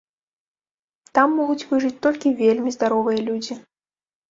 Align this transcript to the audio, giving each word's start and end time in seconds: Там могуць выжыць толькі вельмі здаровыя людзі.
Там 1.17 1.27
могуць 1.41 1.67
выжыць 1.75 1.93
толькі 2.07 2.33
вельмі 2.41 2.69
здаровыя 2.79 3.19
людзі. 3.31 3.61